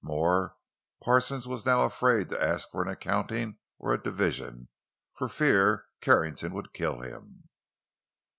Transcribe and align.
More, 0.03 0.57
Parsons 1.03 1.47
was 1.47 1.63
now 1.63 1.81
afraid 1.85 2.29
to 2.29 2.43
ask 2.43 2.71
for 2.71 2.81
an 2.81 2.87
accounting 2.87 3.59
or 3.77 3.93
a 3.93 4.01
division, 4.01 4.67
for 5.13 5.29
fear 5.29 5.85
Carrington 6.01 6.53
would 6.53 6.73
kill 6.73 7.01
him. 7.01 7.47